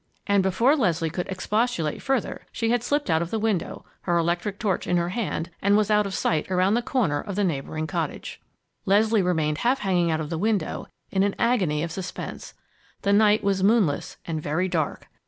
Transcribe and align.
And 0.25 0.41
before 0.41 0.75
Leslie 0.75 1.11
could 1.11 1.27
expostulate 1.27 2.01
further, 2.01 2.47
she 2.51 2.71
had 2.71 2.81
slipped 2.81 3.07
out 3.11 3.21
of 3.21 3.29
the 3.29 3.37
window, 3.37 3.85
her 4.01 4.17
electric 4.17 4.57
torch 4.57 4.87
in 4.87 4.97
her 4.97 5.09
hand, 5.09 5.51
and 5.61 5.77
was 5.77 5.91
out 5.91 6.07
of 6.07 6.15
sight 6.15 6.49
around 6.49 6.73
the 6.73 6.81
corner 6.81 7.21
of 7.21 7.35
the 7.35 7.43
neighboring 7.43 7.85
cottage. 7.85 8.41
Leslie 8.87 9.21
remained 9.21 9.59
half 9.59 9.81
hanging 9.81 10.09
out 10.09 10.19
of 10.19 10.31
the 10.31 10.39
window, 10.39 10.87
in 11.11 11.21
an 11.21 11.35
agony 11.37 11.83
of 11.83 11.91
suspense. 11.91 12.55
The 13.03 13.13
night 13.13 13.43
was 13.43 13.61
moonless 13.63 14.17
and 14.25 14.41
very 14.41 14.67
dark. 14.67 15.07